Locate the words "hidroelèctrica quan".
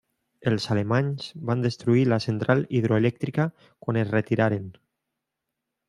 2.79-4.05